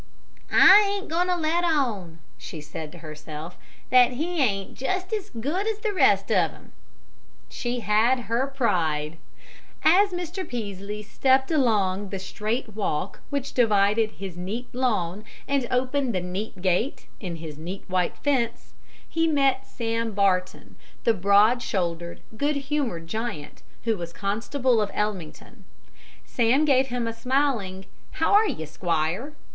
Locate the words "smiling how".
27.13-28.33